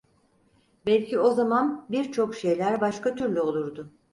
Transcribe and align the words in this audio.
Belki 0.85 1.19
o 1.19 1.31
zaman 1.31 1.85
birçok 1.89 2.35
şeyler 2.35 2.81
başka 2.81 3.15
türlü 3.15 3.41
olurdu… 3.41 3.93